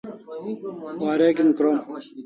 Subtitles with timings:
[1.03, 1.77] Wareg'in krom